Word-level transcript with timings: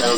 Welcome 0.00 0.16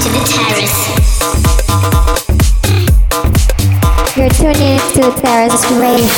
to 0.00 0.08
the 0.08 0.22
terrace. 0.24 0.80
You're 4.16 4.30
tuning 4.30 4.62
in 4.62 4.80
to 4.94 5.12
Terrace 5.20 5.64
Radio 5.72 6.08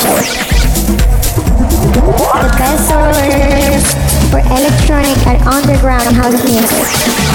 The 1.91 2.47
best 2.57 2.87
source 2.87 3.93
for 4.31 4.39
electronic 4.39 5.19
and 5.27 5.43
underground 5.45 6.15
house 6.15 6.41
music. 6.45 7.33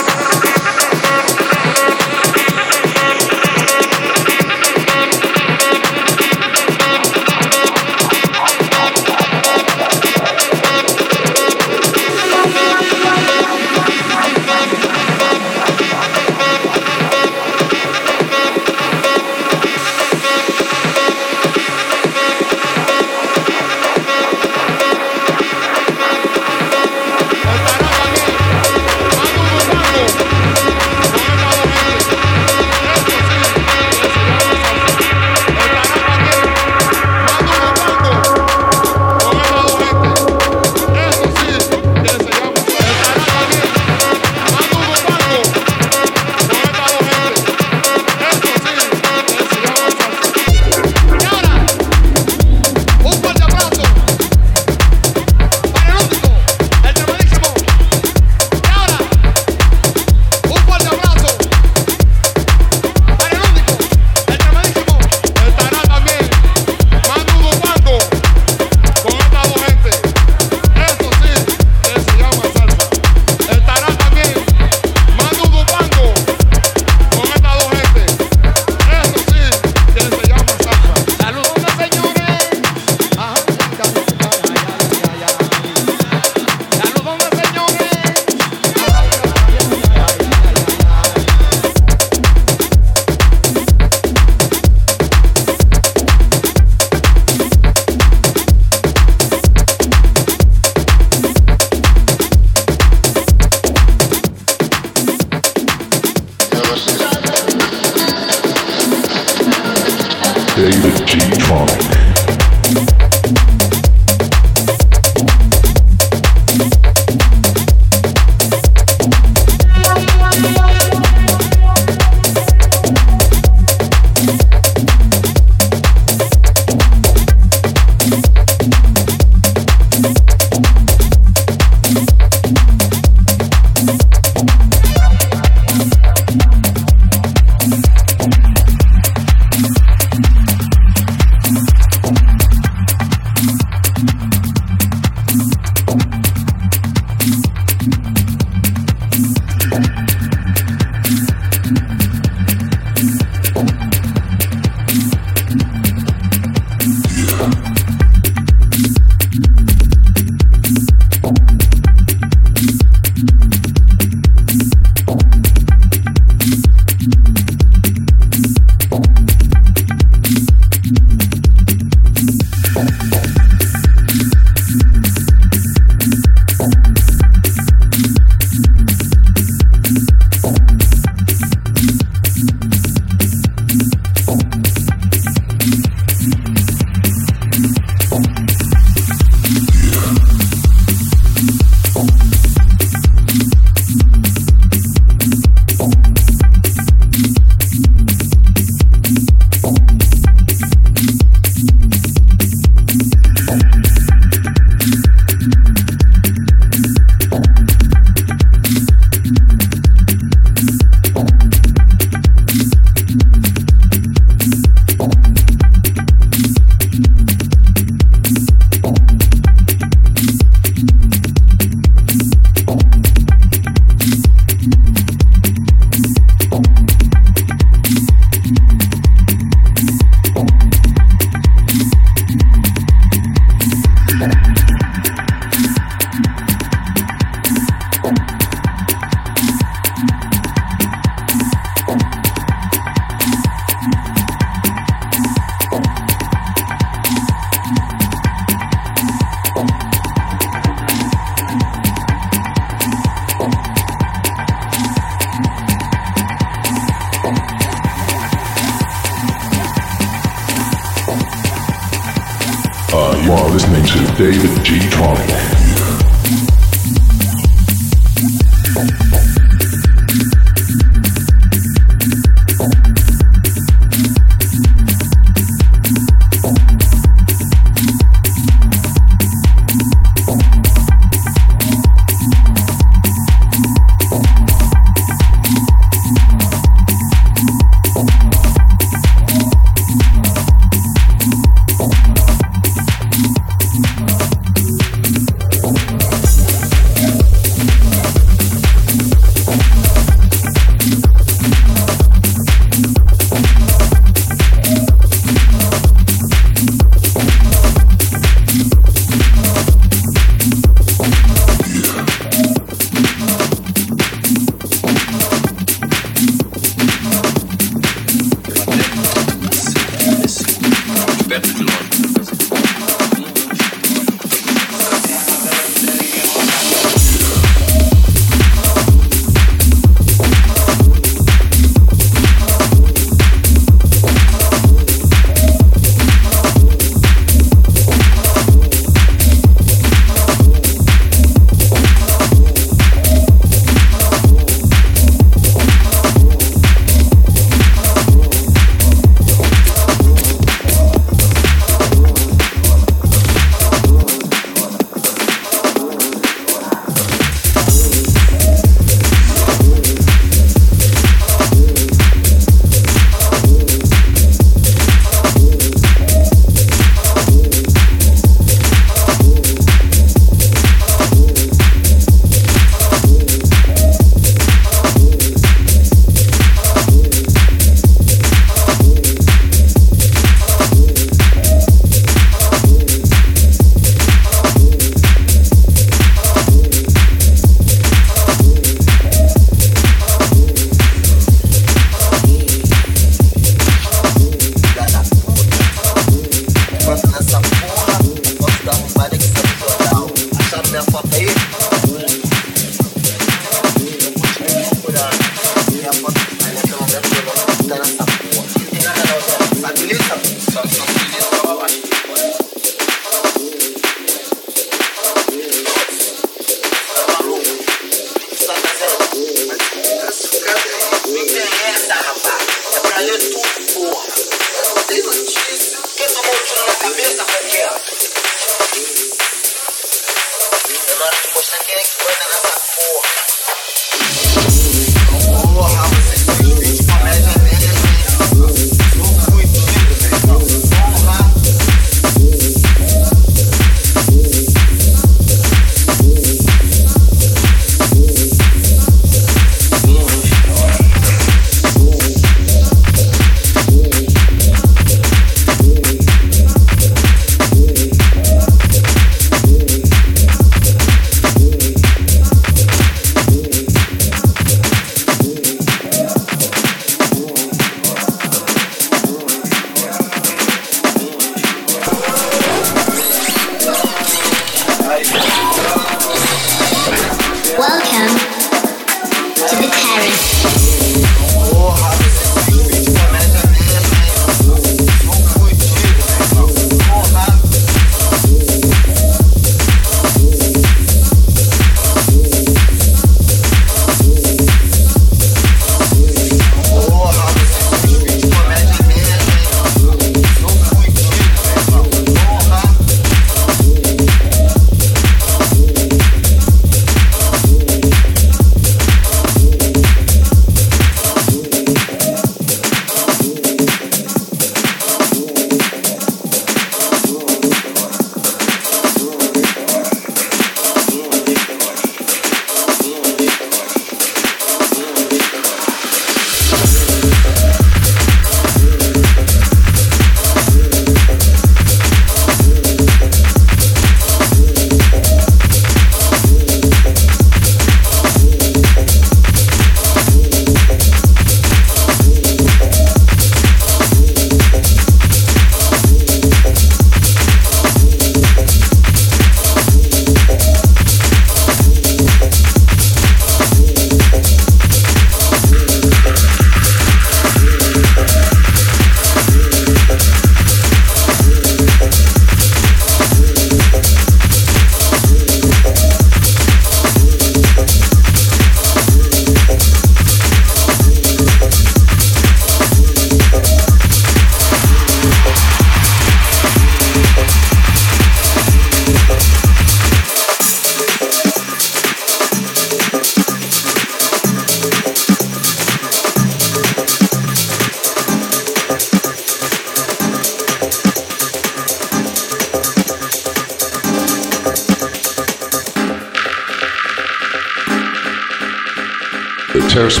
Podcast 599.76 600.00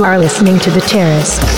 You 0.00 0.06
are 0.06 0.18
listening 0.18 0.58
to 0.60 0.70
The 0.70 0.80
Terrace. 0.80 1.49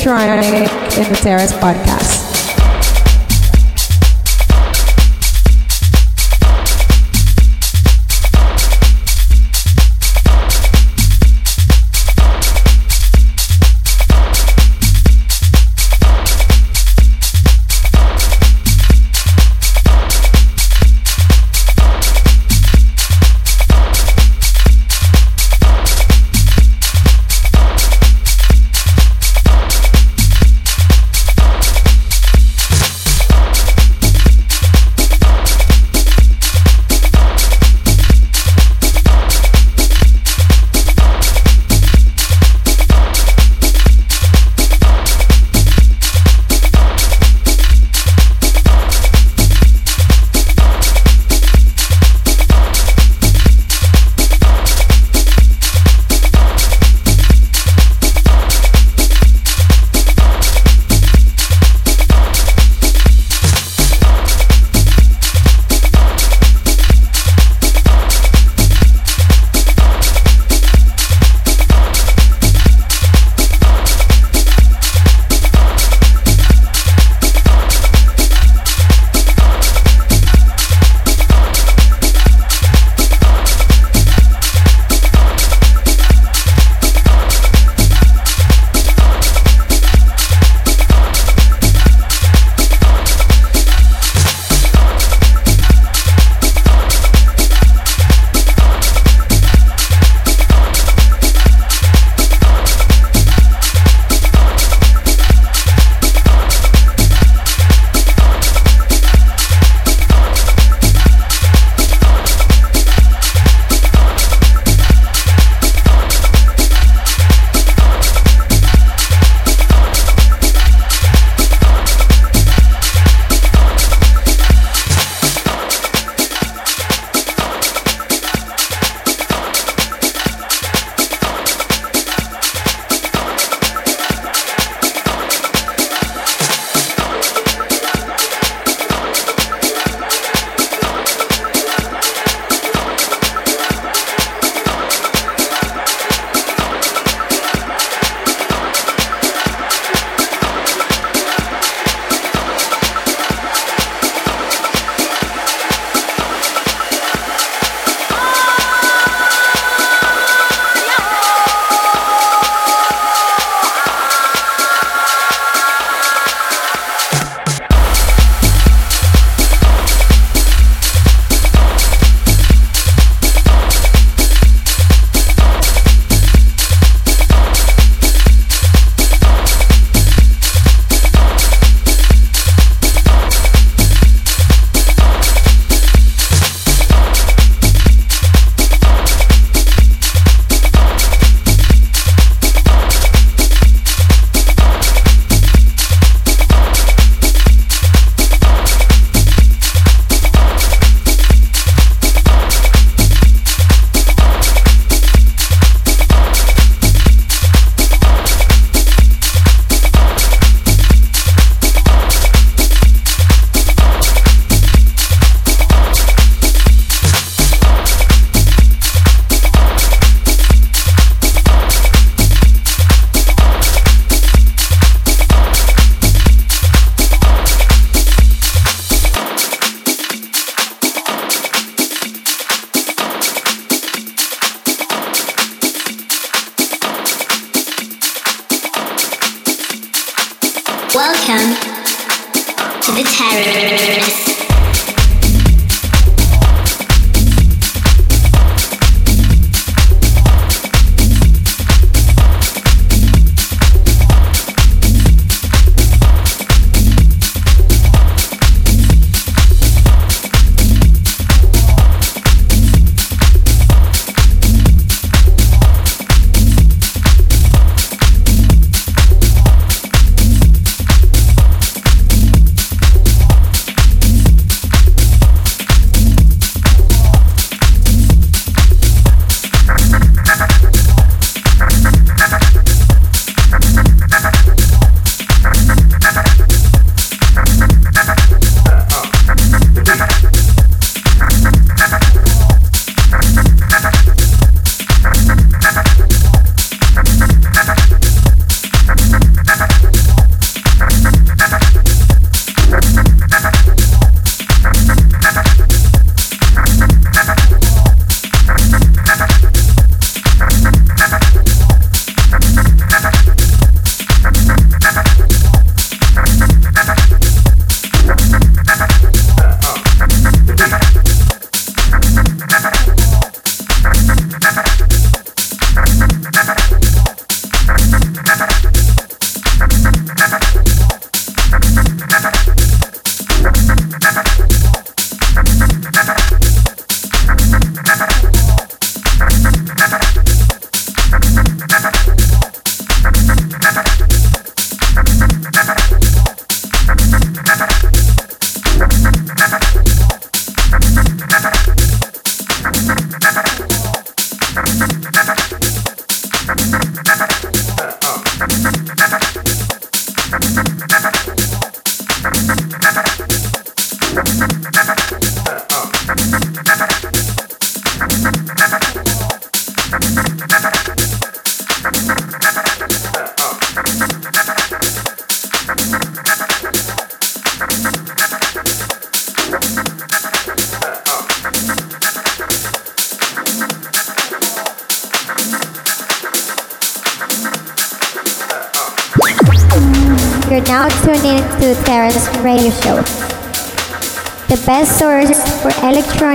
Detroit 0.00 0.30
in 0.96 1.12
the 1.12 1.18
Terrace 1.22 1.52
Podcast. 1.52 2.29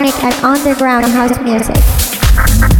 Electronic 0.05 0.23
and 0.23 0.45
underground 0.45 1.05
house 1.05 1.39
music. 1.41 2.74